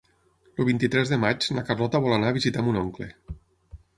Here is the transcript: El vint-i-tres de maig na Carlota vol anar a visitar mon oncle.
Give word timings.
El 0.61 0.67
vint-i-tres 0.69 1.11
de 1.11 1.19
maig 1.25 1.45
na 1.57 1.65
Carlota 1.69 2.03
vol 2.05 2.17
anar 2.17 2.31
a 2.33 2.37
visitar 2.39 2.65
mon 2.69 2.83
oncle. 2.87 3.11